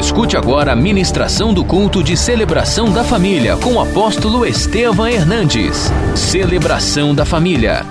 [0.00, 5.76] Escute agora a ministração do culto de celebração da família com o apóstolo Estevam Hernandes.
[6.16, 7.82] Celebração da família.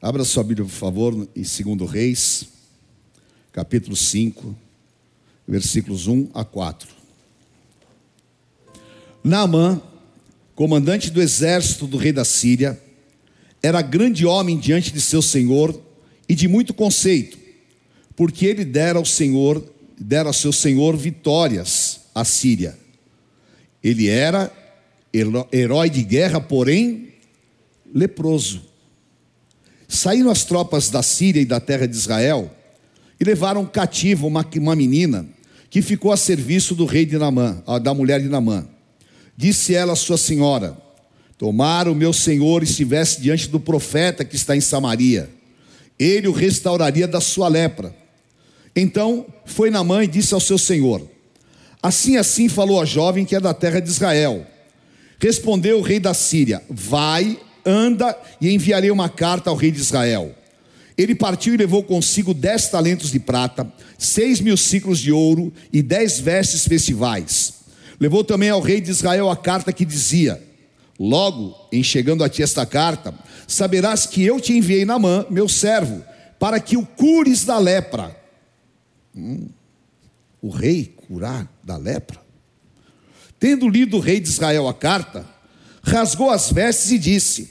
[0.00, 1.42] Abra sua Bíblia, por favor, em
[1.76, 2.46] 2 Reis,
[3.52, 4.56] capítulo 5,
[5.48, 6.88] versículos 1 a 4.
[9.24, 9.82] Naamã,
[10.54, 12.80] comandante do exército do rei da Síria,
[13.60, 15.78] era grande homem diante de seu senhor
[16.28, 17.39] e de muito conceito,
[18.20, 19.64] porque ele dera ao Senhor,
[19.98, 22.78] dera ao seu senhor vitórias à Síria.
[23.82, 24.52] Ele era
[25.50, 27.14] herói de guerra, porém
[27.94, 28.60] leproso.
[29.88, 32.54] Saíram as tropas da Síria e da terra de Israel
[33.18, 35.26] e levaram cativo uma, uma menina
[35.70, 38.68] que ficou a serviço do rei de Namã, da mulher de Namã.
[39.34, 40.76] Disse ela à sua senhora:
[41.38, 45.30] Tomara o meu senhor estivesse diante do profeta que está em Samaria,
[45.98, 47.98] ele o restauraria da sua lepra.
[48.80, 51.06] Então foi Namã e disse ao seu senhor:
[51.82, 54.46] Assim assim falou a jovem que é da terra de Israel.
[55.18, 60.34] Respondeu o rei da Síria: Vai, anda e enviarei uma carta ao rei de Israel.
[60.96, 65.82] Ele partiu e levou consigo dez talentos de prata, seis mil ciclos de ouro e
[65.82, 67.54] dez vestes festivais.
[68.00, 70.42] Levou também ao rei de Israel a carta que dizia:
[70.98, 73.14] Logo, em chegando a ti esta carta,
[73.46, 76.02] saberás que eu te enviei Namã, meu servo,
[76.38, 78.19] para que o cures da lepra.
[80.42, 82.20] O rei curar da lepra?
[83.38, 85.26] Tendo lido o rei de Israel a carta,
[85.82, 87.50] rasgou as vestes e disse: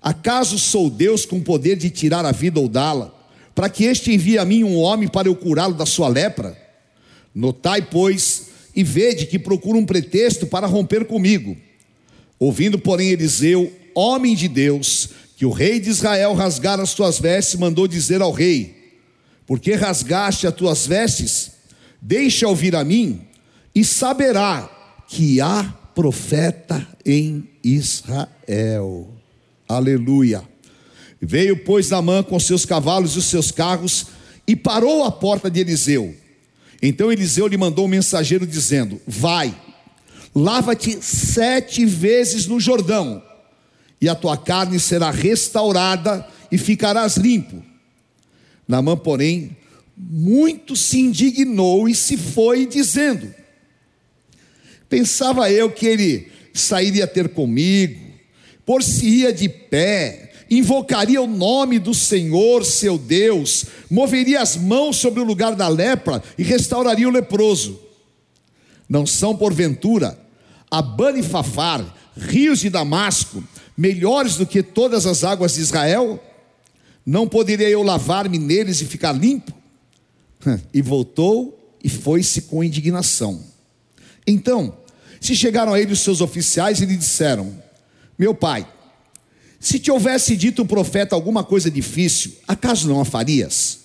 [0.00, 3.14] Acaso sou Deus com poder de tirar a vida ou dá-la,
[3.54, 6.56] para que este envie a mim um homem para eu curá-lo da sua lepra?
[7.34, 11.56] Notai, pois, e vede que procura um pretexto para romper comigo.
[12.38, 17.58] Ouvindo, porém, Eliseu, homem de Deus, que o rei de Israel rasgara as suas vestes,
[17.58, 18.79] mandou dizer ao rei:
[19.50, 21.50] Porque rasgaste as tuas vestes?
[22.00, 23.22] Deixa ouvir a mim,
[23.74, 24.70] e saberá
[25.08, 29.08] que há profeta em Israel.
[29.68, 30.44] Aleluia.
[31.20, 34.06] Veio, pois, Namã com seus cavalos e os seus carros
[34.46, 36.14] e parou à porta de Eliseu.
[36.80, 39.52] Então Eliseu lhe mandou um mensageiro dizendo: Vai,
[40.32, 43.20] lava-te sete vezes no Jordão,
[44.00, 47.68] e a tua carne será restaurada e ficarás limpo.
[48.70, 49.56] Namã, porém,
[49.96, 53.34] muito se indignou e se foi, dizendo:
[54.88, 58.00] Pensava eu que ele sairia ter comigo,
[58.64, 65.24] por-se-ia de pé, invocaria o nome do Senhor, seu Deus, moveria as mãos sobre o
[65.24, 67.80] lugar da lepra e restauraria o leproso.
[68.88, 70.16] Não são, porventura,
[70.70, 73.42] Abana e Fafar, rios de Damasco,
[73.76, 76.22] melhores do que todas as águas de Israel?
[77.10, 79.52] Não poderia eu lavar-me neles e ficar limpo?
[80.72, 83.42] E voltou e foi-se com indignação.
[84.24, 84.76] Então,
[85.20, 87.52] se chegaram a ele os seus oficiais e lhe disseram:
[88.16, 88.64] Meu pai,
[89.58, 93.80] se te houvesse dito o profeta alguma coisa difícil, acaso não a farias?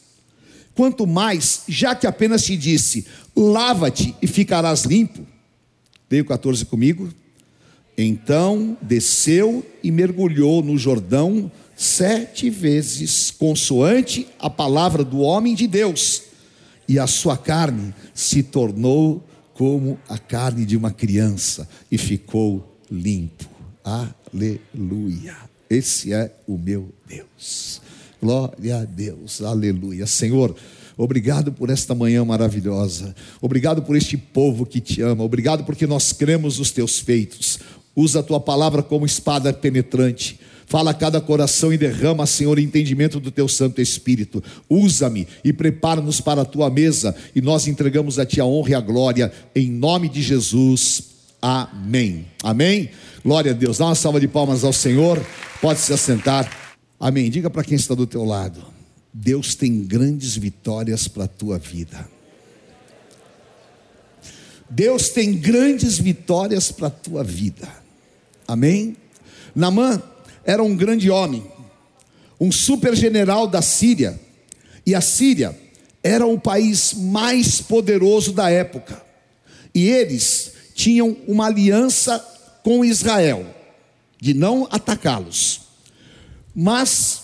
[0.76, 5.26] Quanto mais, já que apenas te disse: lava-te e ficarás limpo.
[6.08, 7.12] Veio 14 comigo.
[7.98, 16.24] Então desceu e mergulhou no Jordão sete vezes, consoante a palavra do homem de Deus,
[16.88, 23.46] e a sua carne se tornou como a carne de uma criança e ficou limpo.
[23.84, 25.36] Aleluia.
[25.70, 27.82] Esse é o meu Deus.
[28.22, 29.42] Glória a Deus.
[29.42, 30.06] Aleluia.
[30.06, 30.56] Senhor,
[30.98, 33.14] Obrigado por esta manhã maravilhosa.
[33.42, 35.24] Obrigado por este povo que te ama.
[35.24, 37.60] Obrigado porque nós cremos nos teus feitos.
[37.94, 40.40] Usa a tua palavra como espada penetrante.
[40.68, 44.44] Fala a cada coração e derrama, Senhor, entendimento do teu Santo Espírito.
[44.70, 48.76] Usa-me e prepara-nos para a tua mesa, e nós entregamos a ti a honra e
[48.76, 51.04] a glória, em nome de Jesus.
[51.42, 52.26] Amém.
[52.42, 52.90] Amém.
[53.24, 53.78] Glória a Deus.
[53.78, 55.24] Dá uma salva de palmas ao Senhor.
[55.62, 56.50] Pode se assentar.
[57.00, 57.30] Amém.
[57.30, 58.62] Diga para quem está do teu lado.
[59.14, 62.10] Deus tem grandes vitórias para a tua vida.
[64.70, 67.70] Deus tem grandes vitórias para a tua vida.
[68.48, 68.98] Amém?
[69.56, 70.02] Namã
[70.46, 71.44] era um grande homem,
[72.40, 74.20] um super general da Síria,
[74.86, 75.58] e a Síria
[76.04, 79.02] era o país mais poderoso da época,
[79.74, 82.20] e eles tinham uma aliança
[82.64, 83.46] com Israel,
[84.22, 85.62] de não atacá-los,
[86.54, 87.22] mas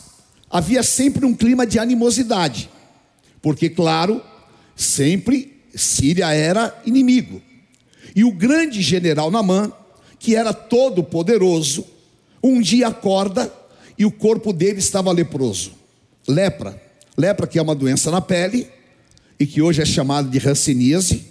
[0.50, 2.70] havia sempre um clima de animosidade,
[3.42, 4.22] porque, claro,
[4.76, 7.42] sempre Síria era inimigo,
[8.16, 9.72] e o grande general Namã,
[10.18, 11.86] que era todo poderoso,
[12.44, 13.52] um dia acorda
[13.98, 15.74] e o corpo dele estava leproso.
[16.28, 16.82] Lepra.
[17.18, 18.68] Lepra que é uma doença na pele.
[19.42, 21.26] e que hoje é chamado de ranceníase,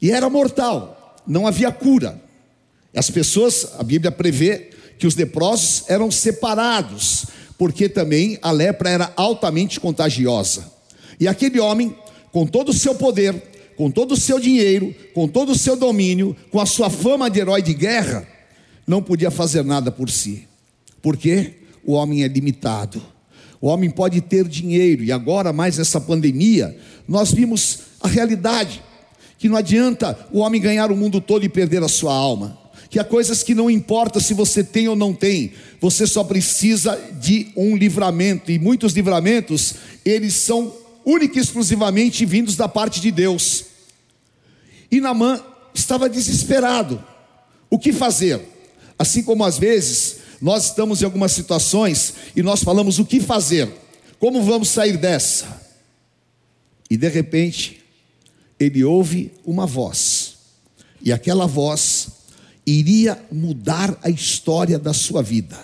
[0.00, 2.18] e era mortal, não havia cura.
[2.96, 7.26] As pessoas, a Bíblia prevê que os leprosos eram separados,
[7.58, 10.72] porque também a lepra era altamente contagiosa.
[11.20, 11.94] E aquele homem,
[12.32, 13.34] com todo o seu poder,
[13.76, 17.40] com todo o seu dinheiro, com todo o seu domínio, com a sua fama de
[17.40, 18.26] herói de guerra,
[18.86, 20.46] não podia fazer nada por si.
[21.00, 23.02] Porque o homem é limitado.
[23.60, 26.76] O homem pode ter dinheiro, e agora, mais essa pandemia,
[27.06, 28.82] nós vimos a realidade:
[29.38, 32.58] que não adianta o homem ganhar o mundo todo e perder a sua alma.
[32.90, 37.00] Que há coisas que não importa se você tem ou não tem, você só precisa
[37.20, 39.74] de um livramento, e muitos livramentos,
[40.04, 40.74] eles são
[41.04, 43.64] única e exclusivamente vindos da parte de Deus.
[44.90, 45.40] E Namã
[45.74, 47.02] estava desesperado.
[47.70, 48.51] O que fazer?
[49.02, 53.68] Assim como às vezes nós estamos em algumas situações e nós falamos o que fazer,
[54.20, 55.60] como vamos sair dessa?
[56.88, 57.82] E de repente,
[58.60, 60.34] ele ouve uma voz,
[61.02, 62.10] e aquela voz
[62.64, 65.58] iria mudar a história da sua vida.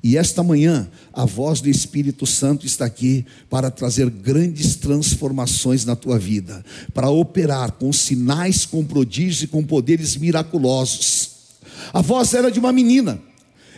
[0.00, 5.96] E esta manhã, a voz do Espírito Santo está aqui para trazer grandes transformações na
[5.96, 11.33] tua vida, para operar com sinais, com prodígios e com poderes miraculosos.
[11.92, 13.20] A voz era de uma menina.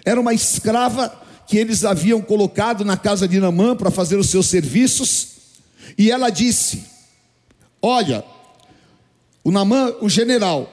[0.04, 4.46] Era uma escrava que eles haviam colocado na casa de Namã para fazer os seus
[4.46, 5.28] serviços,
[5.96, 6.84] e ela disse:
[7.81, 8.25] Olha,
[9.44, 10.72] o Namã, o general,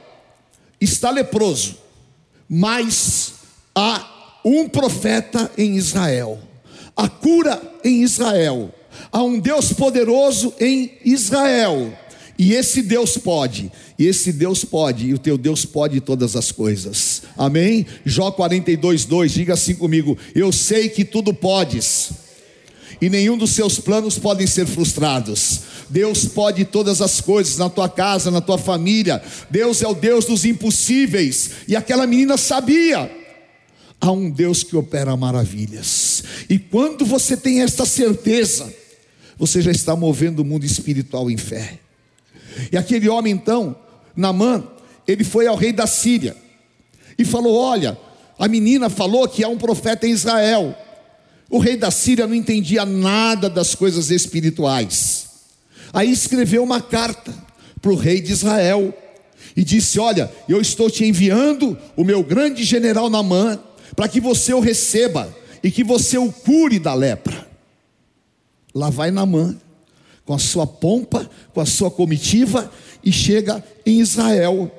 [0.82, 1.78] está leproso,
[2.50, 3.34] mas
[3.76, 6.40] há um profeta em Israel,
[6.96, 8.74] a cura em Israel,
[9.12, 11.96] há um Deus poderoso em Israel,
[12.38, 16.52] e esse Deus pode, e esse Deus pode, e o teu Deus pode todas as
[16.52, 17.13] coisas.
[17.38, 17.86] Amém?
[18.06, 22.12] Jó 42, 2, diga assim comigo: Eu sei que tudo podes,
[23.02, 25.62] e nenhum dos seus planos podem ser frustrados.
[25.90, 29.22] Deus pode todas as coisas na tua casa, na tua família.
[29.50, 31.52] Deus é o Deus dos impossíveis.
[31.68, 33.12] E aquela menina sabia.
[34.00, 36.24] Há um Deus que opera maravilhas.
[36.50, 38.74] E quando você tem esta certeza,
[39.38, 41.80] você já está movendo o mundo espiritual em fé.
[42.72, 43.76] E aquele homem então,
[44.16, 44.64] Namã,
[45.08, 46.36] ele foi ao rei da Síria
[47.18, 47.98] e falou: Olha,
[48.38, 50.76] a menina falou que há um profeta em Israel.
[51.50, 55.30] O rei da Síria não entendia nada das coisas espirituais.
[55.94, 57.34] Aí escreveu uma carta
[57.82, 58.94] para o rei de Israel
[59.56, 63.60] e disse: Olha, eu estou te enviando o meu grande general Namã
[63.96, 65.34] para que você o receba
[65.64, 67.48] e que você o cure da lepra.
[68.74, 69.56] Lá vai Namã
[70.26, 72.72] com a sua pompa, com a sua comitiva,
[73.04, 74.72] e chega em Israel.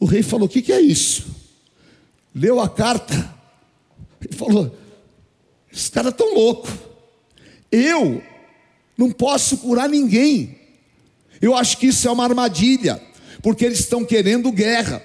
[0.00, 1.26] O rei falou: O que, que é isso?
[2.34, 3.34] Leu a carta
[4.28, 4.76] e falou:
[5.72, 6.68] Esse cara é tão louco.
[7.70, 8.22] Eu
[8.96, 10.58] não posso curar ninguém.
[11.40, 13.00] Eu acho que isso é uma armadilha,
[13.42, 15.02] porque eles estão querendo guerra.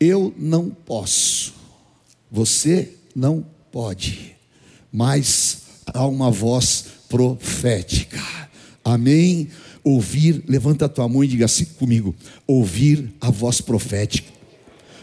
[0.00, 1.54] Eu não posso.
[2.30, 4.36] Você não pode.
[4.92, 8.18] Mas há uma voz profética.
[8.84, 9.50] Amém?
[9.88, 12.14] Ouvir, levanta a tua mão e diga assim comigo:
[12.46, 14.28] ouvir a voz profética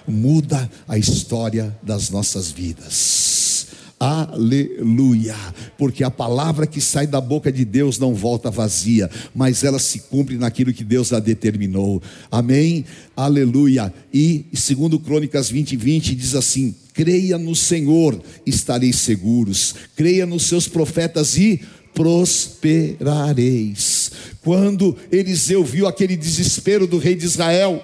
[0.08, 3.66] muda a história das nossas vidas.
[4.00, 5.36] Aleluia,
[5.76, 10.02] porque a palavra que sai da boca de Deus não volta vazia, mas ela se
[10.02, 12.00] cumpre naquilo que Deus a determinou.
[12.30, 12.86] Amém?
[13.18, 13.92] Aleluia.
[14.14, 20.68] E segundo Crônicas 20, 20 diz assim: creia no Senhor, estareis seguros, creia nos seus
[20.68, 21.60] profetas e
[21.96, 24.05] prosperareis.
[24.44, 27.84] Quando Eliseu viu aquele desespero do rei de Israel,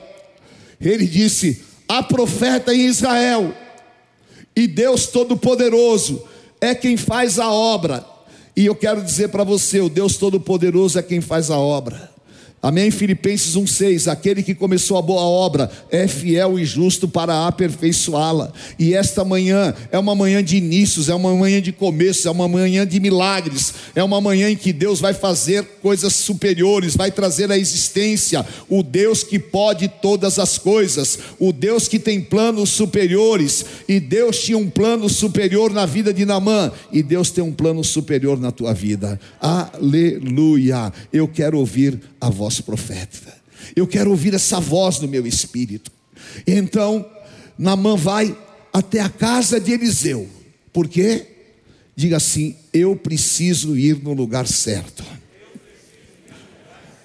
[0.79, 3.53] ele disse: há profeta em Israel,
[4.55, 6.23] e Deus Todo-Poderoso
[6.59, 8.05] é quem faz a obra.
[8.55, 12.10] E eu quero dizer para você: o Deus Todo-Poderoso é quem faz a obra.
[12.61, 12.91] Amém?
[12.91, 18.53] Filipenses 1,6: Aquele que começou a boa obra é fiel e justo para aperfeiçoá-la.
[18.77, 22.47] E esta manhã é uma manhã de inícios, é uma manhã de começo, é uma
[22.47, 27.51] manhã de milagres, é uma manhã em que Deus vai fazer coisas superiores, vai trazer
[27.51, 33.65] à existência o Deus que pode todas as coisas, o Deus que tem planos superiores.
[33.87, 37.83] E Deus tinha um plano superior na vida de Namã, e Deus tem um plano
[37.83, 39.19] superior na tua vida.
[39.39, 40.93] Aleluia!
[41.11, 43.33] Eu quero ouvir a voz profética.
[43.75, 45.91] Eu quero ouvir essa voz no meu espírito.
[46.45, 47.05] Então,
[47.57, 48.35] Namã vai
[48.73, 50.27] até a casa de Eliseu.
[50.73, 51.27] Por quê?
[51.95, 55.03] Diga assim: eu preciso ir no lugar certo.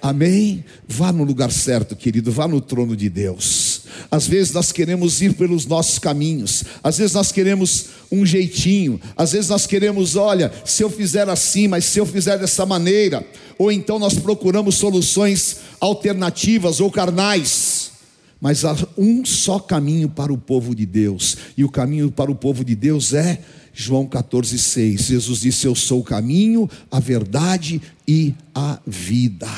[0.01, 0.63] Amém?
[0.87, 3.76] Vá no lugar certo, querido, vá no trono de Deus.
[4.09, 9.31] Às vezes nós queremos ir pelos nossos caminhos, às vezes nós queremos um jeitinho, às
[9.31, 13.25] vezes nós queremos, olha, se eu fizer assim, mas se eu fizer dessa maneira,
[13.57, 17.91] ou então nós procuramos soluções alternativas ou carnais.
[18.39, 22.35] Mas há um só caminho para o povo de Deus, e o caminho para o
[22.35, 23.39] povo de Deus é
[23.73, 25.01] João 14,6.
[25.01, 29.49] Jesus disse: Eu sou o caminho, a verdade e a vida.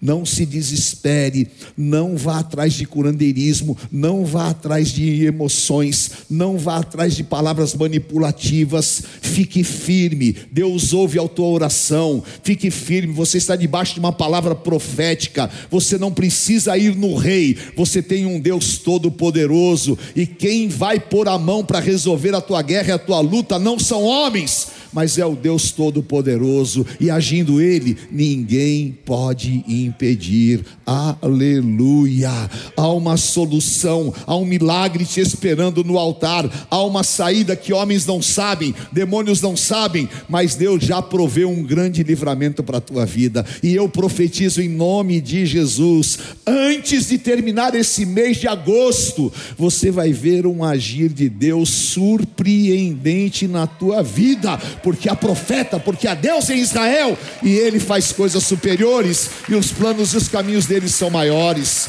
[0.00, 6.76] Não se desespere, não vá atrás de curandeirismo, não vá atrás de emoções, não vá
[6.76, 9.02] atrás de palavras manipulativas.
[9.20, 10.36] Fique firme.
[10.52, 12.22] Deus ouve a tua oração.
[12.44, 13.12] Fique firme.
[13.12, 15.50] Você está debaixo de uma palavra profética.
[15.68, 17.58] Você não precisa ir no rei.
[17.76, 22.62] Você tem um Deus todo-poderoso e quem vai pôr a mão para resolver a tua
[22.62, 27.60] guerra e a tua luta não são homens mas é o Deus Todo-Poderoso, e agindo
[27.60, 30.64] Ele, ninguém pode impedir.
[30.84, 32.30] Aleluia!
[32.76, 38.06] Há uma solução, há um milagre te esperando no altar, há uma saída que homens
[38.06, 43.04] não sabem, demônios não sabem, mas Deus já proveu um grande livramento para a tua
[43.04, 49.32] vida, e eu profetizo em nome de Jesus, antes de terminar esse mês de agosto,
[49.58, 56.06] você vai ver um agir de Deus surpreendente na tua vida porque há profeta, porque
[56.06, 60.66] há Deus em Israel, e ele faz coisas superiores, e os planos e os caminhos
[60.66, 61.88] dele são maiores.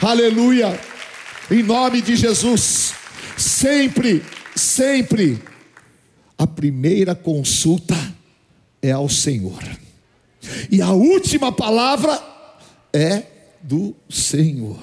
[0.00, 0.78] Aleluia!
[1.50, 2.92] Em nome de Jesus,
[3.36, 4.22] sempre,
[4.54, 5.42] sempre,
[6.36, 7.96] a primeira consulta
[8.82, 9.62] é ao Senhor,
[10.70, 12.22] e a última palavra
[12.92, 13.22] é
[13.62, 14.78] do Senhor.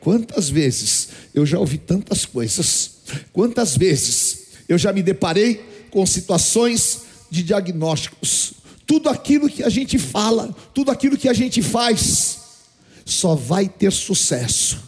[0.00, 2.92] Quantas vezes eu já ouvi tantas coisas,
[3.32, 8.54] quantas vezes eu já me deparei com situações de diagnósticos.
[8.86, 12.38] Tudo aquilo que a gente fala, tudo aquilo que a gente faz,
[13.04, 14.78] só vai ter sucesso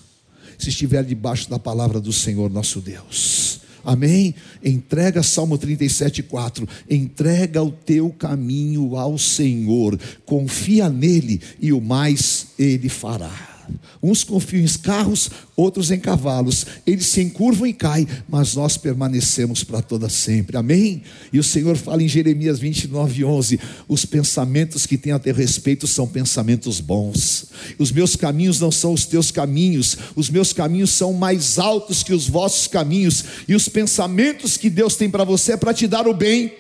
[0.59, 3.61] se estiver debaixo da palavra do Senhor nosso Deus.
[3.85, 4.35] Amém?
[4.63, 6.69] Entrega Salmo 37, 4.
[6.91, 13.58] Entrega o teu caminho ao Senhor, confia nele e o mais ele fará.
[14.03, 16.65] Uns confiam em carros, outros em cavalos.
[16.87, 20.57] Eles se encurvam e caem, mas nós permanecemos para toda sempre.
[20.57, 21.03] Amém?
[21.33, 25.87] E o Senhor fala em Jeremias 29, 11: Os pensamentos que têm a teu respeito
[25.87, 27.47] são pensamentos bons.
[27.79, 29.97] Os meus caminhos não são os teus caminhos.
[30.15, 33.25] Os meus caminhos são mais altos que os vossos caminhos.
[33.49, 36.53] E os pensamentos que Deus tem para você é para te dar o bem.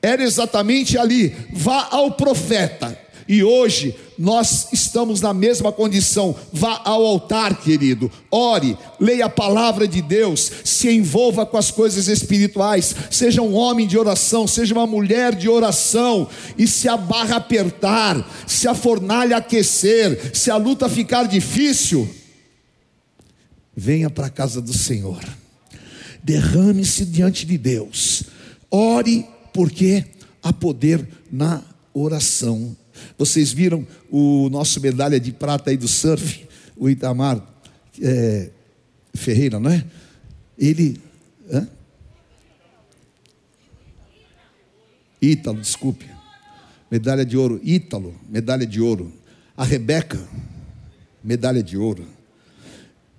[0.00, 1.34] Era exatamente ali.
[1.52, 6.34] Vá ao profeta e hoje nós estamos na mesma condição.
[6.52, 12.08] Vá ao altar, querido, ore, leia a palavra de Deus, se envolva com as coisas
[12.08, 17.36] espirituais, seja um homem de oração, seja uma mulher de oração, e se a barra
[17.36, 22.08] apertar, se a fornalha aquecer, se a luta ficar difícil,
[23.74, 25.24] venha para a casa do Senhor,
[26.22, 28.24] derrame-se diante de Deus,
[28.70, 30.04] ore, porque
[30.42, 31.62] há poder na
[31.92, 32.76] oração
[33.18, 36.46] vocês viram o nosso medalha de prata aí do surf,
[36.76, 37.42] o Itamar
[38.00, 38.50] é,
[39.14, 39.84] Ferreira, não é?
[40.58, 41.00] Ele.
[41.50, 41.68] Hã?
[45.20, 46.06] Ítalo, desculpe.
[46.90, 47.60] Medalha de ouro.
[47.62, 49.12] Ítalo, medalha de ouro.
[49.56, 50.20] A Rebeca,
[51.22, 52.06] medalha de ouro.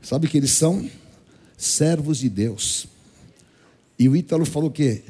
[0.02, 0.88] Sabe que eles são
[1.58, 2.88] servos de Deus.
[3.98, 5.04] E o Ítalo falou que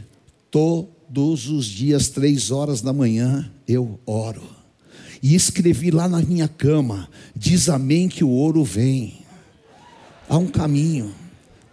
[0.52, 4.56] todos os dias, três horas da manhã, eu oro
[5.26, 9.22] e escrevi lá na minha cama: diz amém que o ouro vem.
[10.30, 11.12] Há um caminho.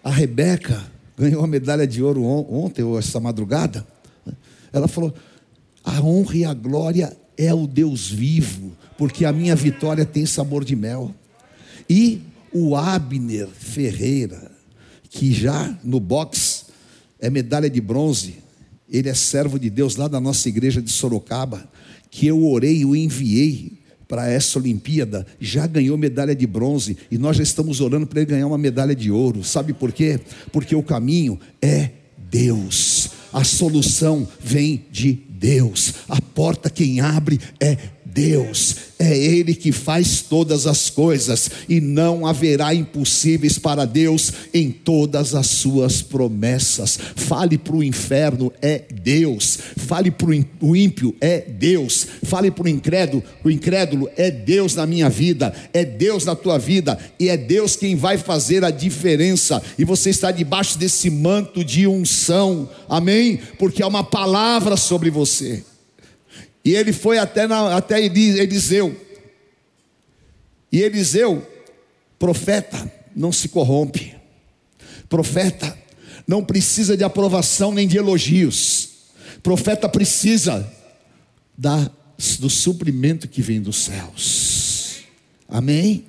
[0.03, 0.83] A Rebeca
[1.19, 3.87] ganhou a medalha de ouro ontem ou essa madrugada.
[4.73, 5.15] Ela falou:
[5.85, 10.65] a honra e a glória é o Deus vivo, porque a minha vitória tem sabor
[10.65, 11.15] de mel.
[11.91, 12.23] E
[12.55, 14.51] o Abner Ferreira,
[15.11, 16.67] que já no box
[17.21, 18.37] é medalha de bronze,
[18.89, 21.71] ele é servo de Deus lá da nossa igreja de Sorocaba
[22.13, 23.73] que eu orei o enviei
[24.07, 28.31] para essa Olimpíada, já ganhou medalha de bronze e nós já estamos orando para ele
[28.31, 29.43] ganhar uma medalha de ouro.
[29.43, 30.21] Sabe por quê?
[30.53, 31.89] Porque o caminho é
[32.31, 33.09] Deus.
[33.33, 35.95] A solução vem de Deus.
[36.07, 37.93] A porta quem abre é Deus,
[38.99, 45.35] é Ele que faz todas as coisas, e não haverá impossíveis para Deus em todas
[45.35, 46.99] as suas promessas.
[47.17, 49.59] Fale para o inferno, é Deus.
[49.77, 52.07] Fale para o ímpio, é Deus.
[52.23, 56.59] Fale para o incrédulo, o incrédulo é Deus na minha vida, é Deus na tua
[56.59, 59.61] vida, e é Deus quem vai fazer a diferença.
[59.79, 63.41] E você está debaixo desse manto de unção, amém?
[63.59, 65.65] Porque é uma palavra sobre você.
[66.65, 68.97] E ele foi até, na, até Eliseu.
[70.71, 71.47] E Eliseu,
[72.19, 74.15] profeta, não se corrompe.
[75.09, 75.77] Profeta
[76.27, 78.91] não precisa de aprovação nem de elogios.
[79.43, 80.71] Profeta precisa
[81.59, 81.91] da,
[82.39, 85.03] do suprimento que vem dos céus.
[85.49, 86.07] Amém?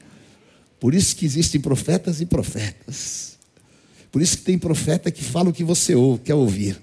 [0.80, 3.38] Por isso que existem profetas e profetas.
[4.12, 5.94] Por isso que tem profeta que fala o que você
[6.24, 6.80] quer ouvir.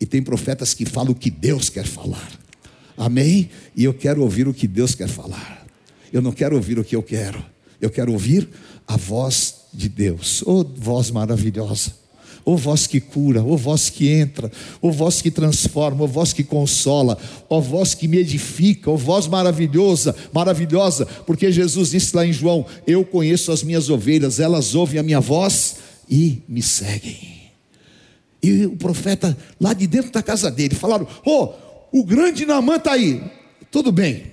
[0.00, 2.30] E tem profetas que falam o que Deus quer falar.
[2.98, 3.48] Amém?
[3.76, 5.64] E eu quero ouvir o que Deus quer falar.
[6.12, 7.42] Eu não quero ouvir o que eu quero.
[7.80, 8.48] Eu quero ouvir
[8.86, 10.42] a voz de Deus.
[10.44, 11.92] Oh, voz maravilhosa.
[12.44, 14.50] Oh voz que cura, oh voz que entra,
[14.80, 19.26] oh voz que transforma, oh voz que consola, oh voz que me edifica, oh voz
[19.26, 24.98] maravilhosa, maravilhosa, porque Jesus disse lá em João: Eu conheço as minhas ovelhas, elas ouvem
[24.98, 25.76] a minha voz
[26.08, 27.38] e me seguem.
[28.42, 31.52] E o profeta lá de dentro da casa dele falaram: Oh,
[31.92, 33.22] o grande Namã está aí.
[33.70, 34.32] Tudo bem,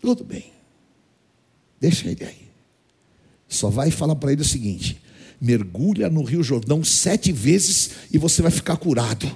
[0.00, 0.52] tudo bem,
[1.80, 2.42] deixa ele aí.
[3.48, 5.00] Só vai falar para ele o seguinte:
[5.40, 9.30] mergulha no Rio Jordão sete vezes e você vai ficar curado.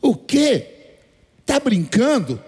[0.00, 0.66] O que?
[1.40, 2.42] Está brincando?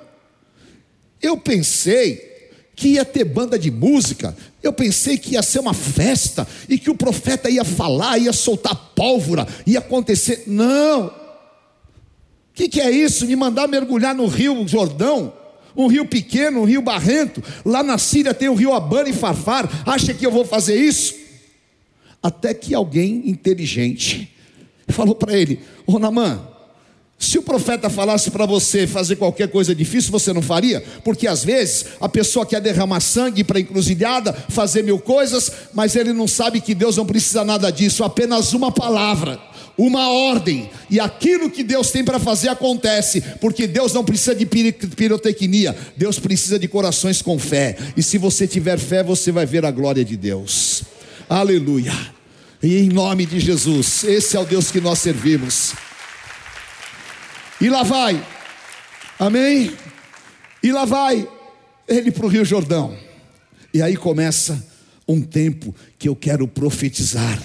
[1.22, 2.34] Eu pensei
[2.76, 6.90] que ia ter banda de música, eu pensei que ia ser uma festa e que
[6.90, 10.44] o profeta ia falar, ia soltar pólvora, ia acontecer.
[10.46, 11.23] Não!
[12.54, 13.26] O que, que é isso?
[13.26, 15.32] Me mandar mergulhar no Rio Jordão?
[15.76, 17.42] um rio pequeno, um rio barrento.
[17.64, 19.68] Lá na Síria tem o rio Abana e Farfar.
[19.84, 21.16] Acha que eu vou fazer isso?
[22.22, 24.32] Até que alguém inteligente
[24.88, 26.48] falou para ele: Ô Namã,
[27.24, 30.82] se o profeta falasse para você fazer qualquer coisa difícil, você não faria?
[31.02, 36.12] Porque às vezes a pessoa quer derramar sangue para encruzilhada, fazer mil coisas, mas ele
[36.12, 39.40] não sabe que Deus não precisa nada disso, apenas uma palavra,
[39.76, 44.46] uma ordem, e aquilo que Deus tem para fazer acontece, porque Deus não precisa de
[44.46, 49.64] pirotecnia, Deus precisa de corações com fé, e se você tiver fé, você vai ver
[49.64, 50.82] a glória de Deus.
[51.28, 51.92] Aleluia.
[52.62, 55.72] E em nome de Jesus, esse é o Deus que nós servimos.
[57.60, 58.24] E lá vai,
[59.18, 59.72] amém?
[60.62, 61.28] E lá vai
[61.86, 62.96] ele para o Rio Jordão.
[63.72, 64.64] E aí começa
[65.06, 67.42] um tempo que eu quero profetizar.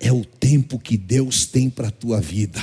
[0.00, 2.62] É o tempo que Deus tem para a tua vida.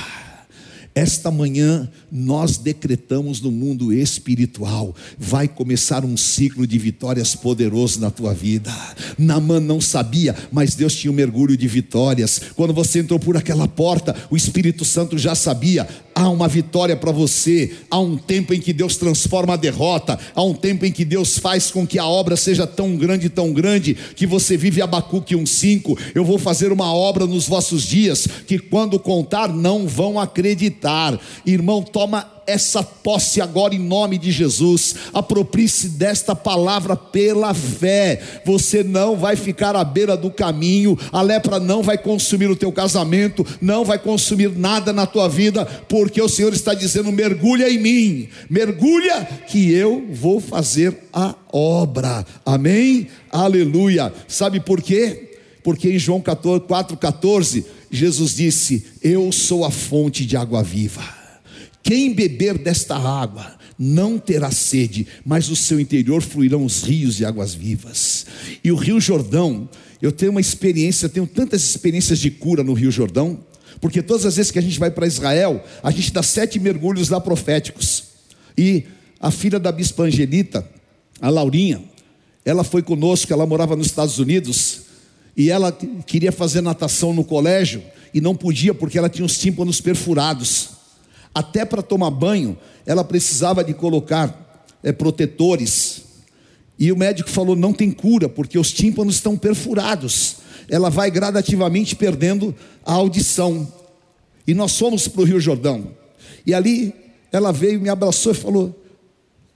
[0.94, 8.10] Esta manhã nós decretamos no mundo espiritual, vai começar um ciclo de vitórias poderoso na
[8.10, 8.72] tua vida.
[9.18, 12.40] Namã não sabia, mas Deus tinha um mergulho de vitórias.
[12.56, 17.12] Quando você entrou por aquela porta, o Espírito Santo já sabia, há uma vitória para
[17.12, 17.76] você.
[17.90, 21.38] Há um tempo em que Deus transforma a derrota, há um tempo em que Deus
[21.38, 25.98] faz com que a obra seja tão grande, tão grande, que você vive Abacuque 1:5.
[26.14, 31.20] Eu vou fazer uma obra nos vossos dias que quando contar não vão acreditar.
[31.44, 34.94] Irmão, toma essa posse agora em nome de Jesus.
[35.12, 38.20] Aproprie-se desta palavra pela fé.
[38.44, 40.98] Você não vai ficar à beira do caminho.
[41.12, 45.64] A lepra não vai consumir o teu casamento, não vai consumir nada na tua vida,
[45.88, 52.24] porque o Senhor está dizendo: mergulha em mim, mergulha que eu vou fazer a obra.
[52.44, 53.08] Amém?
[53.30, 54.12] Aleluia.
[54.28, 55.34] Sabe por quê?
[55.62, 61.25] Porque em João 4,14, Jesus disse: Eu sou a fonte de água viva.
[61.86, 67.24] Quem beber desta água não terá sede, mas do seu interior fluirão os rios de
[67.24, 68.26] águas vivas.
[68.64, 69.68] E o Rio Jordão,
[70.02, 73.38] eu tenho uma experiência, tenho tantas experiências de cura no Rio Jordão,
[73.80, 77.08] porque todas as vezes que a gente vai para Israel, a gente dá sete mergulhos
[77.08, 78.02] lá proféticos.
[78.58, 78.82] E
[79.20, 80.68] a filha da bispa Angelita,
[81.20, 81.84] a Laurinha,
[82.44, 84.80] ela foi conosco, ela morava nos Estados Unidos,
[85.36, 85.70] e ela
[86.04, 87.80] queria fazer natação no colégio,
[88.12, 90.74] e não podia porque ela tinha os tímpanos perfurados
[91.36, 96.02] até para tomar banho, ela precisava de colocar é, protetores.
[96.78, 100.36] E o médico falou: não tem cura, porque os tímpanos estão perfurados.
[100.66, 103.70] Ela vai gradativamente perdendo a audição.
[104.46, 105.94] E nós fomos para o Rio Jordão.
[106.46, 106.94] E ali
[107.30, 108.82] ela veio, me abraçou e falou: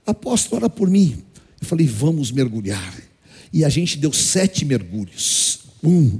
[0.05, 1.17] Apóstolo, ora por mim.
[1.59, 2.93] Eu falei: Vamos mergulhar.
[3.51, 5.61] E a gente deu sete mergulhos.
[5.83, 6.19] Um,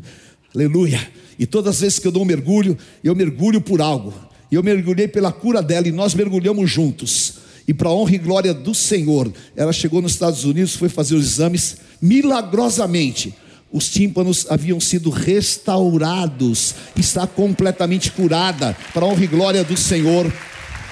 [0.55, 1.07] aleluia.
[1.37, 4.61] E todas as vezes que eu dou um mergulho, eu mergulho por algo e eu
[4.61, 7.35] mergulhei pela cura dela e nós mergulhamos juntos.
[7.67, 11.25] E para honra e glória do Senhor, ela chegou nos Estados Unidos, foi fazer os
[11.25, 13.33] exames milagrosamente.
[13.71, 20.31] Os tímpanos haviam sido restaurados, está completamente curada, para honra e glória do Senhor.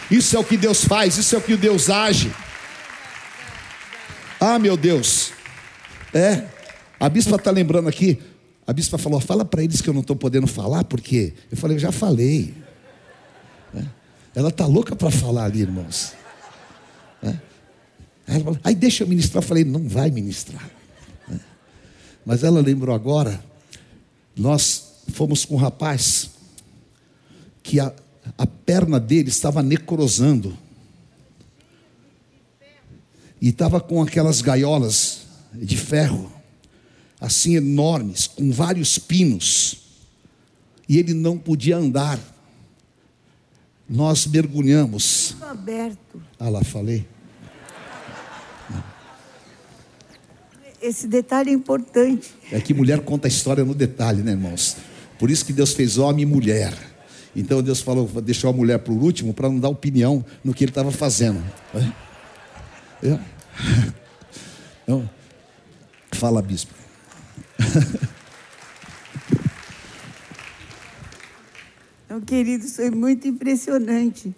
[0.10, 2.32] Isso é o que Deus faz, isso é o que Deus age.
[4.40, 5.32] Ah, meu Deus,
[6.14, 6.46] é,
[6.98, 8.18] a bispa está lembrando aqui,
[8.66, 11.78] a bispa falou: fala para eles que eu não estou podendo falar, porque eu falei,
[11.78, 12.54] já falei.
[14.36, 16.14] Ela está louca para falar ali, irmãos.
[18.30, 19.44] Aí, falou, aí deixa eu ministrar.
[19.44, 20.70] Eu falei, não vai ministrar.
[22.26, 23.44] Mas ela lembrou agora,
[24.38, 26.30] nós fomos com um rapaz
[27.64, 27.92] que a,
[28.38, 30.56] a perna dele estava necrosando.
[33.42, 35.22] E estava com aquelas gaiolas
[35.54, 36.32] de ferro,
[37.20, 39.78] assim enormes, com vários pinos.
[40.88, 42.20] E ele não podia andar.
[43.90, 45.36] Nós mergulhamos.
[45.42, 46.22] aberto.
[46.40, 47.08] Ah lá, falei.
[50.82, 52.34] Esse detalhe é importante.
[52.52, 54.78] É que mulher conta a história no detalhe, né, irmãos?
[55.18, 56.74] Por isso que Deus fez homem e mulher.
[57.36, 60.64] Então Deus falou, deixou a mulher para o último para não dar opinião no que
[60.64, 61.44] ele estava fazendo.
[63.04, 63.20] É?
[64.84, 65.10] Então,
[66.12, 66.74] fala, bispo.
[72.10, 74.36] Então, querido, foi muito impressionante,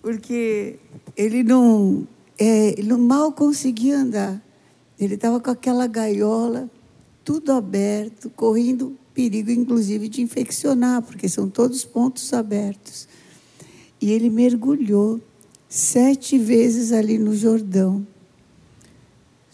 [0.00, 0.78] porque
[1.16, 2.06] ele não,
[2.38, 4.40] é, ele mal conseguia andar.
[4.96, 6.70] Ele estava com aquela gaiola,
[7.24, 13.08] tudo aberto, correndo perigo, inclusive, de infeccionar, porque são todos pontos abertos.
[14.00, 15.20] E ele mergulhou
[15.68, 18.06] sete vezes ali no Jordão.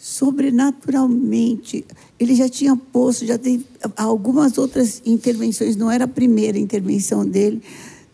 [0.07, 1.83] Sobrenaturalmente,
[2.19, 3.65] ele já tinha posto, já tem
[3.97, 7.59] algumas outras intervenções, não era a primeira intervenção dele.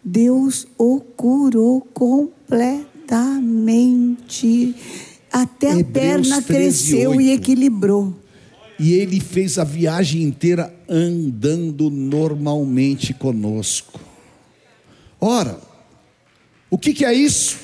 [0.02, 4.74] Deus o curou completamente.
[5.30, 7.22] Até Hebreus a perna 13, cresceu 8.
[7.22, 8.16] e equilibrou.
[8.80, 14.00] E ele fez a viagem inteira andando normalmente conosco.
[15.20, 15.60] Ora,
[16.70, 17.58] o que, que é isso?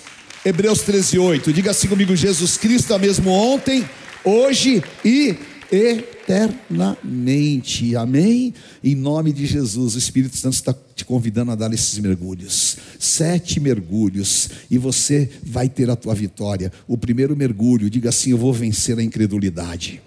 [0.44, 1.54] Hebreus 13, 8.
[1.54, 3.88] Diga assim comigo: Jesus Cristo é mesmo ontem,
[4.28, 5.36] hoje e
[5.72, 7.96] eternamente.
[7.96, 8.54] Amém?
[8.84, 12.76] Em nome de Jesus, o Espírito Santo está te convidando a dar esses mergulhos.
[13.00, 14.50] Sete mergulhos.
[14.70, 16.74] E você vai ter a tua vitória.
[16.88, 20.02] O primeiro mergulho, diga assim: Eu vou vencer a incredulidade.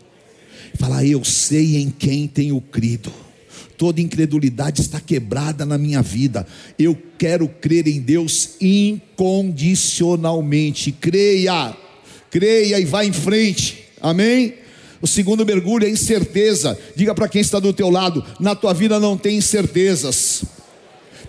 [0.78, 3.12] Fala, eu sei em quem tenho crido.
[3.76, 6.46] Toda incredulidade está quebrada na minha vida.
[6.78, 10.92] Eu quero crer em Deus incondicionalmente.
[10.92, 11.76] Creia,
[12.30, 13.79] creia e vá em frente.
[14.00, 14.54] Amém?
[15.02, 16.78] O segundo mergulho é incerteza.
[16.94, 20.44] Diga para quem está do teu lado: na tua vida não tem incertezas.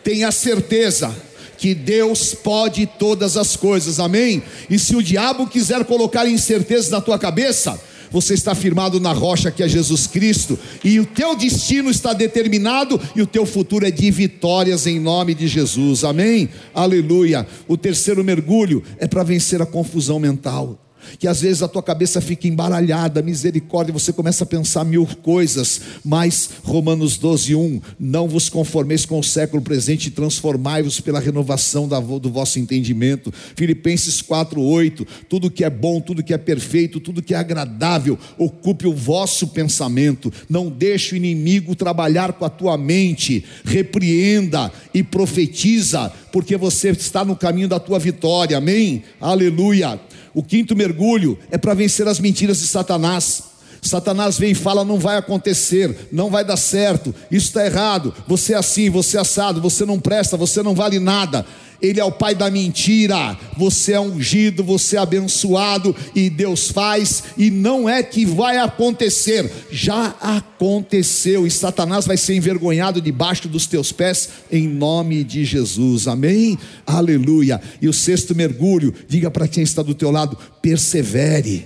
[0.03, 1.15] Tenha certeza
[1.57, 3.99] que Deus pode todas as coisas.
[3.99, 4.41] Amém?
[4.69, 7.79] E se o diabo quiser colocar incertezas na tua cabeça,
[8.09, 12.99] você está firmado na rocha que é Jesus Cristo, e o teu destino está determinado,
[13.15, 16.49] e o teu futuro é de vitórias em nome de Jesus, amém?
[16.73, 17.47] Aleluia.
[17.67, 20.77] O terceiro mergulho é para vencer a confusão mental
[21.17, 25.81] que às vezes a tua cabeça fica embaralhada, misericórdia, você começa a pensar mil coisas,
[26.03, 32.29] mas Romanos 12, 1, não vos conformeis com o século presente, transformai-vos pela renovação do
[32.29, 37.33] vosso entendimento, Filipenses 4, 8, tudo que é bom, tudo que é perfeito, tudo que
[37.33, 43.43] é agradável, ocupe o vosso pensamento, não deixe o inimigo trabalhar com a tua mente,
[43.63, 49.03] repreenda e profetiza, porque você está no caminho da tua vitória, amém?
[49.19, 49.99] Aleluia.
[50.33, 53.43] O quinto mergulho é para vencer as mentiras de Satanás.
[53.81, 58.53] Satanás vem e fala: não vai acontecer, não vai dar certo, isso está errado, você
[58.53, 61.45] é assim, você é assado, você não presta, você não vale nada.
[61.81, 63.37] Ele é o pai da mentira.
[63.57, 69.51] Você é ungido, você é abençoado e Deus faz, e não é que vai acontecer,
[69.71, 76.07] já aconteceu, e Satanás vai ser envergonhado debaixo dos teus pés, em nome de Jesus,
[76.07, 76.57] amém?
[76.85, 77.61] Aleluia.
[77.81, 81.65] E o sexto mergulho, diga para quem está do teu lado: persevere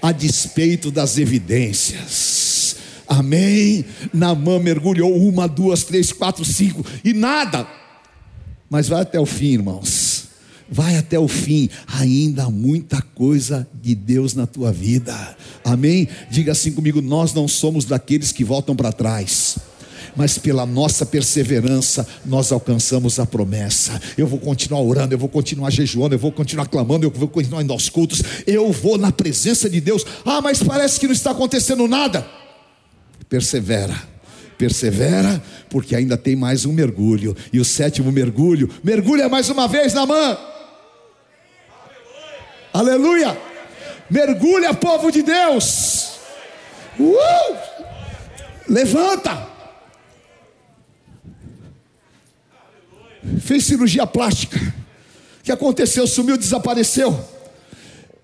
[0.00, 2.76] a despeito das evidências.
[3.06, 3.84] Amém?
[4.12, 7.66] Namã mergulhou uma, duas, três, quatro, cinco e nada.
[8.74, 10.24] Mas vai até o fim, irmãos.
[10.68, 11.70] Vai até o fim.
[11.86, 15.14] Ainda há muita coisa de Deus na tua vida.
[15.64, 16.08] Amém?
[16.28, 19.58] Diga assim comigo: nós não somos daqueles que voltam para trás
[20.16, 24.00] mas pela nossa perseverança nós alcançamos a promessa.
[24.18, 27.62] Eu vou continuar orando, eu vou continuar jejuando, eu vou continuar clamando, eu vou continuar
[27.62, 30.04] indo aos cultos, eu vou na presença de Deus.
[30.24, 32.26] Ah, mas parece que não está acontecendo nada.
[33.28, 34.13] Persevera,
[34.58, 37.36] persevera, porque ainda tem mais um mergulho.
[37.52, 40.38] E o sétimo mergulho, mergulha mais uma vez na mão.
[42.72, 43.28] Aleluia!
[43.28, 43.38] Aleluia.
[44.10, 46.18] Mergulha, povo de Deus.
[46.98, 47.56] Uh!
[48.68, 49.54] Levanta.
[53.40, 54.58] fez cirurgia plástica.
[55.40, 56.06] O que aconteceu?
[56.06, 57.18] Sumiu, desapareceu.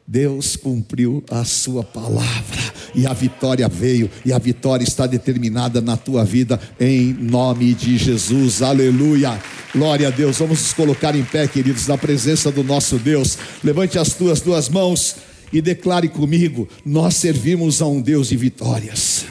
[0.07, 2.61] Deus cumpriu a sua palavra
[2.95, 7.97] e a vitória veio, e a vitória está determinada na tua vida, em nome de
[7.97, 9.41] Jesus, aleluia.
[9.75, 13.39] Glória a Deus, vamos nos colocar em pé, queridos, na presença do nosso Deus.
[13.63, 15.17] Levante as tuas duas mãos
[15.53, 19.25] e declare comigo: nós servimos a um Deus de vitórias.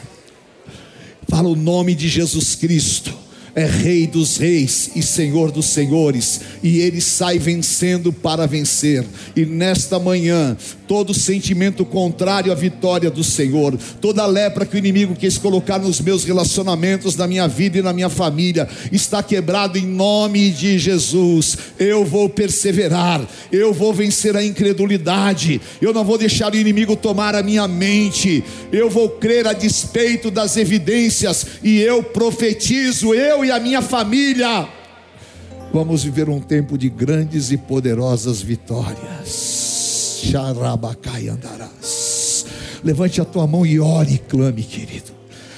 [1.28, 3.14] Fala o nome de Jesus Cristo
[3.56, 9.06] é Rei dos Reis e Senhor dos Senhores, e ele sai vencendo para vencer.
[9.36, 10.56] E nesta manhã,
[10.90, 16.02] todo sentimento contrário à vitória do Senhor, toda lepra que o inimigo quis colocar nos
[16.02, 21.56] meus relacionamentos, na minha vida e na minha família, está quebrado em nome de Jesus.
[21.78, 23.22] Eu vou perseverar,
[23.52, 28.44] eu vou vencer a incredulidade, eu não vou deixar o inimigo tomar a minha mente,
[28.72, 34.68] eu vou crer a despeito das evidências, e eu profetizo, eu e a minha família,
[35.72, 39.59] vamos viver um tempo de grandes e poderosas vitórias.
[40.20, 42.46] Xarabacai andarás.
[42.84, 45.12] Levante a tua mão e ore e clame, querido.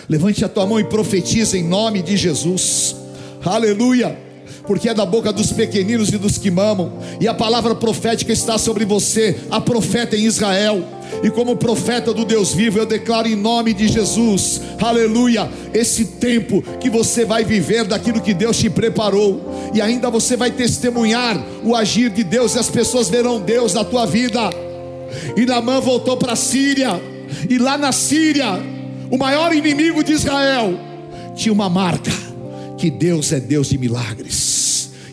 [0.08, 2.96] Levante a tua mão e profetize em nome de Jesus.
[3.44, 4.32] Aleluia
[4.66, 8.58] porque é da boca dos pequeninos e dos que mamam, e a palavra profética está
[8.58, 10.84] sobre você, a profeta em Israel.
[11.24, 16.64] E como profeta do Deus vivo, eu declaro em nome de Jesus, aleluia, esse tempo
[16.80, 21.76] que você vai viver daquilo que Deus te preparou, e ainda você vai testemunhar o
[21.76, 24.50] agir de Deus, e as pessoas verão Deus na tua vida.
[25.36, 27.02] E Namã voltou para a Síria,
[27.50, 28.48] e lá na Síria,
[29.10, 30.74] o maior inimigo de Israel
[31.36, 32.12] tinha uma marca:
[32.78, 34.61] que Deus é Deus de milagres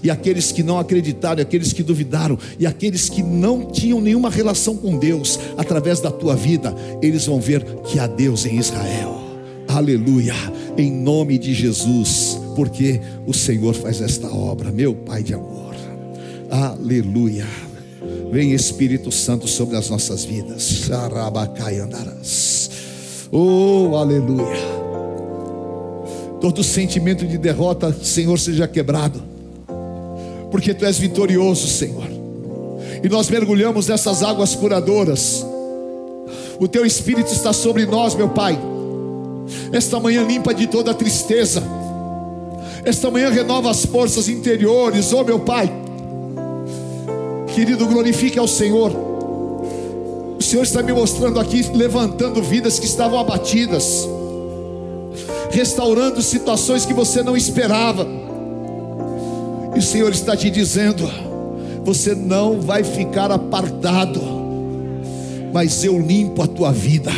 [0.03, 4.77] e aqueles que não acreditaram, aqueles que duvidaram, e aqueles que não tinham nenhuma relação
[4.77, 9.19] com Deus, através da tua vida, eles vão ver que há Deus em Israel.
[9.67, 10.35] Aleluia,
[10.77, 15.75] em nome de Jesus, porque o Senhor faz esta obra, meu Pai de amor.
[16.51, 17.47] Aleluia.
[18.31, 20.89] Vem Espírito Santo sobre as nossas vidas.
[21.81, 22.71] andarás.
[23.31, 24.79] Oh, aleluia.
[26.41, 29.38] Todo sentimento de derrota, Senhor, seja quebrado
[30.51, 32.09] porque tu és vitorioso, Senhor.
[33.03, 35.45] E nós mergulhamos nessas águas curadoras.
[36.59, 38.59] O teu espírito está sobre nós, meu Pai.
[39.73, 41.63] Esta manhã limpa de toda tristeza.
[42.85, 45.71] Esta manhã renova as forças interiores, oh meu Pai.
[47.55, 48.93] Querido, glorifique ao Senhor.
[50.39, 54.09] O Senhor está me mostrando aqui, levantando vidas que estavam abatidas,
[55.51, 58.28] restaurando situações que você não esperava
[59.79, 61.09] e o Senhor está te dizendo:
[61.85, 64.21] você não vai ficar apartado,
[65.53, 67.13] mas eu limpo a tua vida.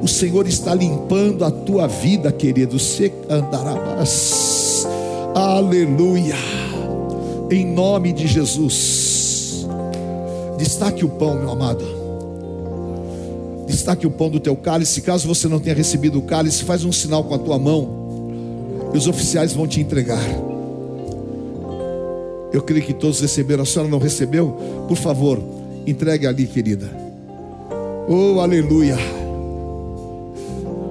[0.00, 2.78] O Senhor está limpando a tua vida, querido.
[2.78, 4.86] Se andarás.
[5.34, 6.36] Aleluia.
[7.50, 9.66] Em nome de Jesus.
[10.56, 11.84] Destaque o pão, meu amado.
[13.66, 15.02] Destaque o pão do teu cálice.
[15.02, 17.86] Caso você não tenha recebido o cálice, faz um sinal com a tua mão.
[18.94, 20.55] E os oficiais vão te entregar.
[22.52, 23.62] Eu creio que todos receberam.
[23.62, 24.56] A senhora não recebeu?
[24.88, 25.42] Por favor,
[25.86, 26.90] entregue ali, querida.
[28.08, 28.96] Oh, aleluia.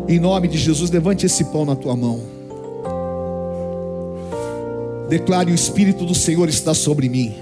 [0.08, 2.20] Em nome de Jesus, levante esse pão na tua mão.
[5.10, 7.34] Declare: O Espírito do Senhor está sobre mim.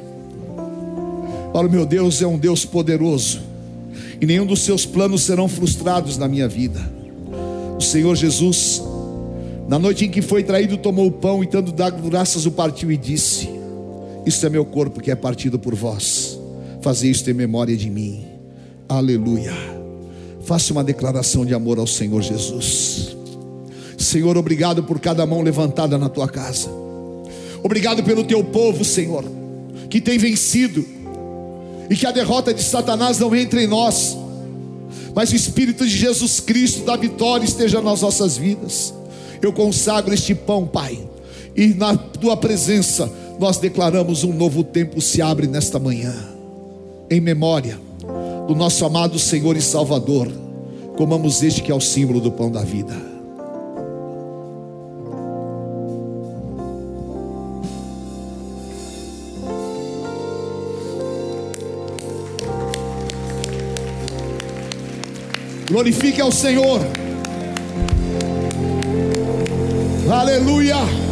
[1.52, 3.42] Para o meu Deus é um Deus poderoso,
[4.20, 6.80] e nenhum dos seus planos serão frustrados na minha vida.
[7.78, 8.82] O Senhor Jesus,
[9.68, 11.74] na noite em que foi traído, tomou o pão e, dando
[12.10, 13.50] graças, o partiu e disse:
[14.26, 16.40] isso é meu corpo que é partido por vós.
[16.82, 18.26] Fazer isto em memória de mim.
[18.88, 19.54] Aleluia.
[20.46, 23.16] Faça uma declaração de amor ao Senhor Jesus.
[23.98, 26.70] Senhor, obrigado por cada mão levantada na tua casa.
[27.64, 29.24] Obrigado pelo teu povo, Senhor,
[29.90, 30.86] que tem vencido
[31.90, 34.18] e que a derrota de Satanás não entre em nós,
[35.16, 38.94] mas o Espírito de Jesus Cristo da vitória esteja nas nossas vidas.
[39.42, 41.00] Eu consagro este pão, Pai,
[41.56, 43.10] e na tua presença
[43.40, 46.14] nós declaramos um novo tempo se abre nesta manhã,
[47.10, 47.80] em memória
[48.48, 50.32] do nosso amado Senhor e Salvador.
[50.98, 53.14] Comamos este que é o símbolo do pão da vida.
[65.68, 66.80] Glorifique ao Senhor.
[70.08, 71.03] Aleluia.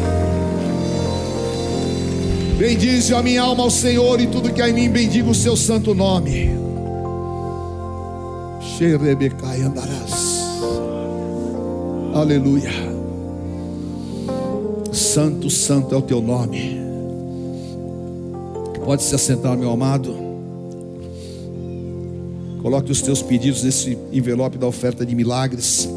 [2.62, 5.58] Bendize a minha alma ao Senhor e tudo que há em mim, bendiga o seu
[5.58, 6.52] santo nome.
[8.78, 10.43] Xerebecai andarás.
[12.13, 12.69] Aleluia.
[14.93, 16.80] Santo, santo é o teu nome.
[18.86, 20.13] Pode se assentar, meu amado.
[22.62, 25.89] Coloque os teus pedidos nesse envelope da oferta de milagres.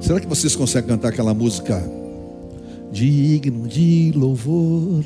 [0.00, 1.86] Será que vocês conseguem cantar aquela música?
[2.90, 5.04] Digno de louvor.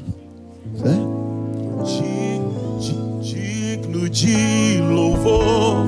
[3.20, 5.86] Digno de louvor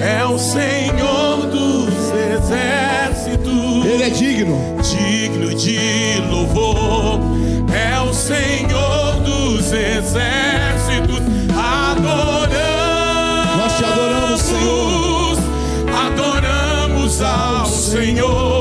[0.00, 3.86] é o Senhor dos exércitos.
[3.86, 4.56] Ele é digno.
[4.82, 5.28] digno.
[5.38, 7.20] digno de louvor,
[7.72, 11.20] é o Senhor dos exércitos,
[11.56, 12.48] adoramos.
[13.56, 15.38] Nós te adoramos, Senhor.
[16.06, 18.57] Adoramos ao Senhor.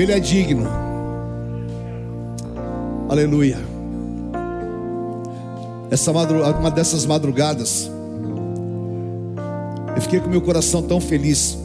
[0.00, 0.66] Ele é digno.
[3.06, 3.58] Aleluia.
[5.90, 6.42] Essa madru...
[6.42, 7.90] uma dessas madrugadas,
[9.94, 11.58] eu fiquei com meu coração tão feliz,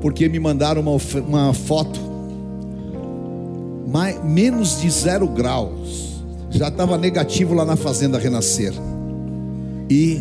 [0.00, 0.96] porque me mandaram uma,
[1.28, 2.00] uma foto,
[3.86, 4.20] mais...
[4.24, 8.72] menos de zero graus, já estava negativo lá na Fazenda Renascer,
[9.88, 10.20] e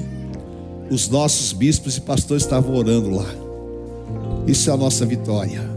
[0.92, 3.26] os nossos bispos e pastores estavam orando lá.
[4.46, 5.77] Isso é a nossa vitória.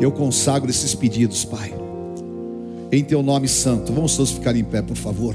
[0.00, 1.72] Eu consagro esses pedidos, Pai.
[2.90, 3.92] Em teu nome santo.
[3.92, 5.34] Vamos todos ficar em pé, por favor.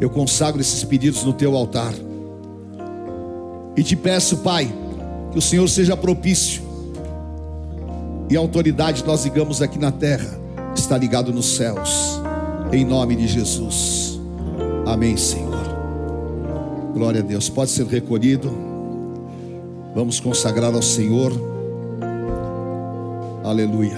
[0.00, 1.94] Eu consagro esses pedidos no teu altar.
[3.76, 4.72] E te peço, Pai,
[5.32, 6.62] que o Senhor seja propício.
[8.30, 10.38] E a autoridade nós ligamos aqui na terra
[10.80, 12.20] está ligado nos céus.
[12.72, 14.20] Em nome de Jesus.
[14.86, 15.58] Amém, Senhor.
[16.94, 17.48] Glória a Deus.
[17.48, 18.50] Pode ser recolhido.
[19.94, 21.57] Vamos consagrar ao Senhor.
[23.48, 23.96] Aleluia.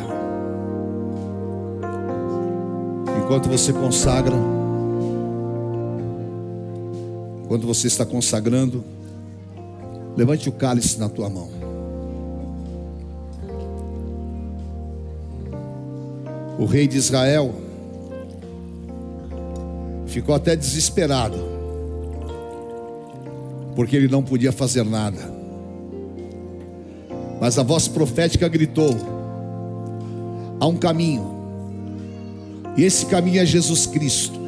[3.18, 4.36] Enquanto você consagra,
[7.42, 8.84] enquanto você está consagrando,
[10.16, 11.48] levante o cálice na tua mão.
[16.56, 17.52] O rei de Israel
[20.06, 21.38] ficou até desesperado,
[23.74, 25.18] porque ele não podia fazer nada.
[27.40, 29.19] Mas a voz profética gritou:
[30.60, 31.40] há um caminho,
[32.76, 34.38] e esse caminho é Jesus Cristo,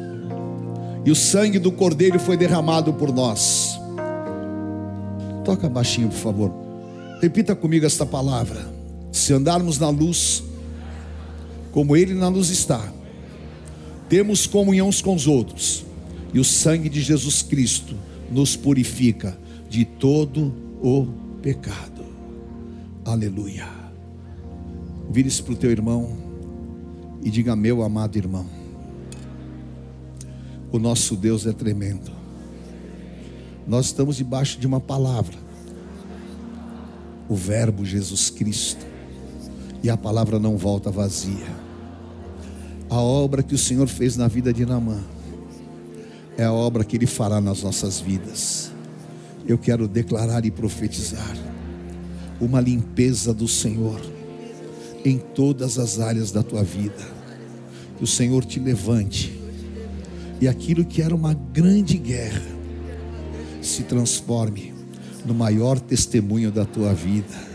[1.03, 3.77] e o sangue do Cordeiro foi derramado por nós.
[5.43, 6.53] Toca baixinho, por favor.
[7.21, 8.65] Repita comigo esta palavra:
[9.11, 10.43] se andarmos na luz,
[11.71, 12.93] como Ele na luz está,
[14.07, 15.83] temos comunhão uns com os outros,
[16.33, 17.95] e o sangue de Jesus Cristo
[18.31, 19.37] nos purifica
[19.69, 21.07] de todo o
[21.41, 22.03] pecado.
[23.03, 23.82] Aleluia.
[25.09, 26.17] Vire-se para o teu irmão
[27.23, 28.45] e diga: Meu amado irmão,
[30.71, 32.11] o nosso Deus é tremendo.
[33.67, 35.35] Nós estamos debaixo de uma palavra,
[37.29, 38.85] o Verbo Jesus Cristo,
[39.81, 41.63] e a palavra não volta vazia.
[42.89, 45.01] A obra que o Senhor fez na vida de Naamã
[46.37, 48.71] é a obra que Ele fará nas nossas vidas.
[49.47, 51.35] Eu quero declarar e profetizar
[52.39, 53.99] uma limpeza do Senhor
[55.05, 57.13] em todas as áreas da tua vida.
[57.97, 59.43] Que o Senhor te levante
[60.43, 62.43] e aquilo que era uma grande guerra
[63.61, 64.73] se transforme
[65.25, 67.53] no maior testemunho da tua vida.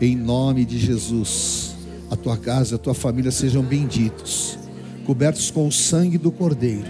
[0.00, 1.74] Em nome de Jesus,
[2.08, 4.56] a tua casa a tua família sejam benditos,
[5.04, 6.86] cobertos com o sangue do Cordeiro,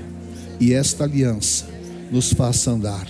[0.61, 1.67] e esta aliança
[2.11, 3.09] nos faça andar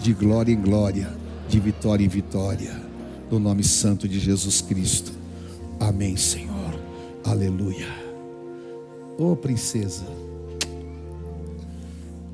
[0.00, 1.08] de glória em glória,
[1.48, 2.80] de vitória em vitória,
[3.28, 5.15] no nome santo de Jesus Cristo.
[5.80, 6.80] Amém, Senhor.
[7.24, 7.88] Aleluia.
[9.18, 10.04] Ô princesa.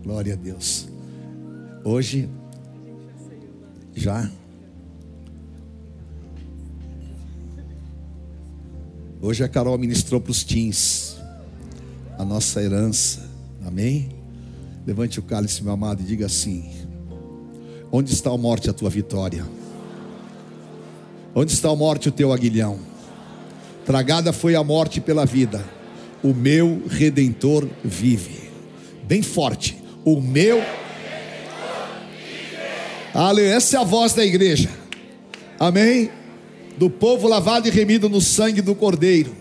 [0.03, 0.89] Glória a Deus.
[1.85, 2.29] Hoje
[3.95, 4.31] já
[9.25, 11.17] Hoje a Carol ministrou para os teens
[12.19, 13.31] a nossa herança.
[13.65, 14.09] Amém?
[14.85, 16.69] Levante o cálice, meu amado, e diga assim:
[17.93, 19.47] Onde está a morte, a tua vitória?
[21.33, 22.81] Onde está a morte, o teu aguilhão?
[23.85, 25.65] Tragada foi a morte pela vida.
[26.23, 28.51] O meu redentor vive.
[29.07, 29.77] Bem forte.
[30.05, 30.63] O meu
[33.15, 33.55] Aleluia.
[33.55, 34.71] Essa é a voz da igreja.
[35.59, 36.11] Amém?
[36.79, 39.37] Do povo lavado e remido no sangue do Cordeiro.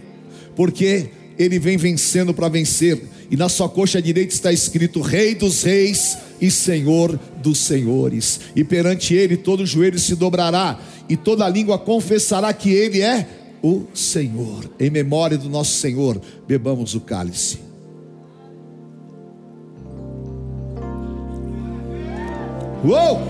[0.56, 3.02] Porque ele vem vencendo para vencer.
[3.30, 8.42] E na sua coxa direita está escrito: Rei dos Reis e Senhor dos Senhores.
[8.54, 10.78] E perante ele todo joelho se dobrará
[11.08, 13.28] e toda língua confessará que Ele é
[13.62, 14.70] o Senhor.
[14.80, 17.60] Em memória do nosso Senhor, bebamos o cálice.
[22.84, 23.22] Uou!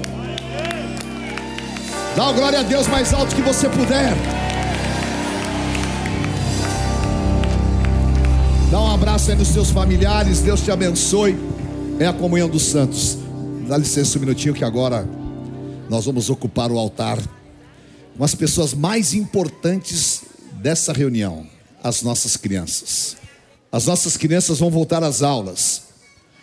[2.15, 4.13] Dá uma glória a Deus mais alto que você puder.
[8.69, 11.37] Dá um abraço aí nos seus familiares, Deus te abençoe.
[11.99, 13.17] É a comunhão dos santos.
[13.67, 15.07] Dá licença um minutinho que agora
[15.89, 17.17] nós vamos ocupar o altar
[18.17, 20.21] com as pessoas mais importantes
[20.53, 21.47] dessa reunião,
[21.83, 23.17] as nossas crianças.
[23.71, 25.83] As nossas crianças vão voltar às aulas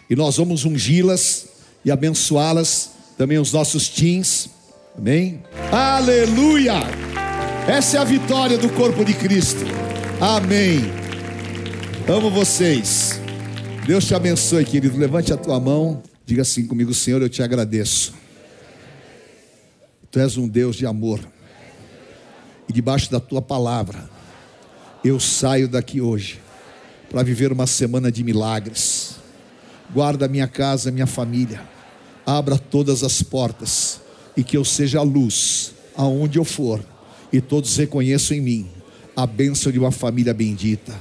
[0.08, 1.46] e nós vamos ungí-las
[1.84, 4.50] e abençoá-las, também os nossos teens.
[4.96, 5.42] Amém?
[5.70, 6.74] Aleluia!
[7.68, 9.60] Essa é a vitória do corpo de Cristo.
[10.20, 10.80] Amém.
[12.08, 13.20] Amo vocês.
[13.86, 14.96] Deus te abençoe, querido.
[14.96, 16.02] Levante a tua mão.
[16.24, 18.14] Diga assim comigo, Senhor, eu te agradeço.
[20.10, 21.20] Tu és um Deus de amor.
[22.68, 24.08] E debaixo da tua palavra,
[25.04, 26.40] eu saio daqui hoje
[27.10, 29.16] para viver uma semana de milagres.
[29.92, 31.62] Guarda minha casa, minha família.
[32.26, 34.00] Abra todas as portas
[34.36, 36.80] e que eu seja a luz aonde eu for
[37.32, 38.68] e todos reconheçam em mim
[39.16, 40.94] a bênção de uma família bendita.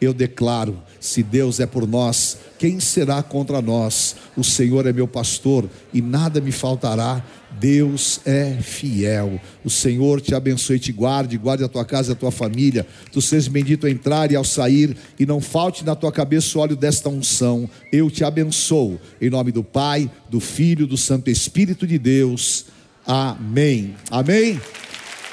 [0.00, 4.16] Eu declaro: se Deus é por nós, quem será contra nós?
[4.34, 7.22] O Senhor é meu pastor e nada me faltará.
[7.60, 9.38] Deus é fiel.
[9.62, 12.86] O Senhor te abençoe e te guarde, guarde a tua casa e a tua família.
[13.12, 16.62] Tu sejas bendito ao entrar e ao sair, e não falte na tua cabeça o
[16.62, 17.68] óleo desta unção.
[17.92, 22.64] Eu te abençoo, em nome do Pai, do Filho, do Santo Espírito de Deus.
[23.06, 23.94] Amém.
[24.10, 24.58] Amém.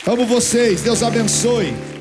[0.06, 0.82] Amo vocês.
[0.82, 2.01] Deus abençoe.